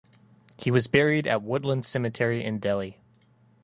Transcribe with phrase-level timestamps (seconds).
[0.57, 3.03] He was buried at Woodland Cemetery in Delhi.